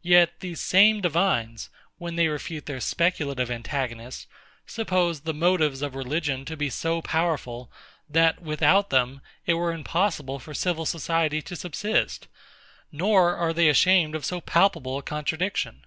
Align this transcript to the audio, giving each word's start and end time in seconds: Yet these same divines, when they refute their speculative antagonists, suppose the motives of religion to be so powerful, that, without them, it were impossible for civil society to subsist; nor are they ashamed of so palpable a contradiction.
Yet 0.00 0.40
these 0.40 0.62
same 0.62 1.02
divines, 1.02 1.68
when 1.98 2.16
they 2.16 2.28
refute 2.28 2.64
their 2.64 2.80
speculative 2.80 3.50
antagonists, 3.50 4.26
suppose 4.64 5.20
the 5.20 5.34
motives 5.34 5.82
of 5.82 5.94
religion 5.94 6.46
to 6.46 6.56
be 6.56 6.70
so 6.70 7.02
powerful, 7.02 7.70
that, 8.08 8.40
without 8.40 8.88
them, 8.88 9.20
it 9.44 9.52
were 9.52 9.74
impossible 9.74 10.38
for 10.38 10.54
civil 10.54 10.86
society 10.86 11.42
to 11.42 11.54
subsist; 11.56 12.26
nor 12.90 13.36
are 13.36 13.52
they 13.52 13.68
ashamed 13.68 14.14
of 14.14 14.24
so 14.24 14.40
palpable 14.40 14.96
a 14.96 15.02
contradiction. 15.02 15.84